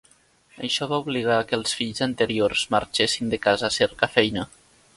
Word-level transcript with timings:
Això 0.67 0.85
va 0.93 0.97
obligar 1.03 1.35
que 1.51 1.59
els 1.59 1.75
fills 1.81 2.01
anteriors 2.07 2.63
marxessin 2.77 3.31
de 3.35 3.41
casa 3.47 3.69
a 3.69 3.75
cercar 3.79 4.11
feina. 4.19 4.49